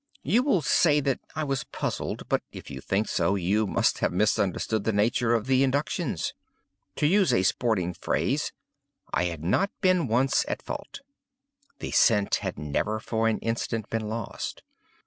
"You 0.23 0.41
will 0.41 0.63
say 0.63 0.99
that 0.99 1.19
I 1.35 1.43
was 1.43 1.63
puzzled; 1.65 2.27
but, 2.27 2.41
if 2.51 2.71
you 2.71 2.81
think 2.81 3.07
so, 3.07 3.35
you 3.35 3.67
must 3.67 3.99
have 3.99 4.11
misunderstood 4.11 4.83
the 4.83 4.91
nature 4.91 5.35
of 5.35 5.45
the 5.45 5.61
inductions. 5.63 6.33
To 6.95 7.05
use 7.05 7.31
a 7.31 7.43
sporting 7.43 7.93
phrase, 7.93 8.51
I 9.13 9.25
had 9.25 9.43
not 9.43 9.69
been 9.79 10.07
once 10.07 10.43
'at 10.47 10.63
fault.' 10.63 11.01
The 11.77 11.91
scent 11.91 12.33
had 12.41 12.57
never 12.57 12.99
for 12.99 13.27
an 13.27 13.37
instant 13.41 13.91
been 13.91 14.09
lost. 14.09 14.63